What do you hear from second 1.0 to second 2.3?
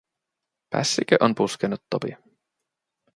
on puskenut, Topi?